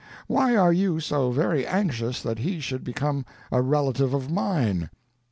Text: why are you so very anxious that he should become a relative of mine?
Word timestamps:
why 0.25 0.55
are 0.55 0.73
you 0.73 0.99
so 0.99 1.29
very 1.29 1.63
anxious 1.63 2.23
that 2.23 2.39
he 2.39 2.59
should 2.59 2.83
become 2.83 3.23
a 3.51 3.61
relative 3.61 4.15
of 4.15 4.31
mine? 4.31 4.89